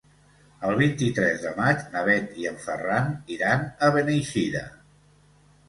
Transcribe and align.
El 0.69 0.79
vint-i-tres 0.79 1.43
de 1.43 1.51
maig 1.59 1.83
na 1.91 2.03
Bet 2.09 2.41
i 2.45 2.49
en 2.53 2.59
Ferran 2.65 3.13
iran 3.39 3.71
a 3.89 3.93
Beneixida. 4.01 4.67